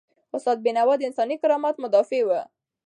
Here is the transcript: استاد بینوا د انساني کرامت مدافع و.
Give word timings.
استاد 0.35 0.57
بینوا 0.65 0.93
د 0.97 1.01
انساني 1.09 1.35
کرامت 1.41 1.75
مدافع 1.83 2.21
و. 2.25 2.29